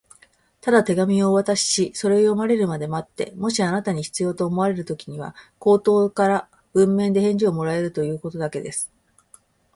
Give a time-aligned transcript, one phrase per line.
[0.61, 8.89] 「ただ手紙をお渡しし、それを読まれるまで待って、もしあなたに必要と思われるときには、口頭か文面で返事をもちかえるということだけです」